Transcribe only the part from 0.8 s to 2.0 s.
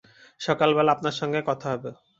আপনার সঙ্গে কথা হবে!